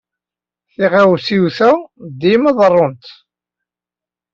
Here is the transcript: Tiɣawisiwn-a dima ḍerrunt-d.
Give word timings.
Tiɣawisiwn-a 0.73 1.71
dima 2.19 2.51
ḍerrunt-d. 2.57 3.05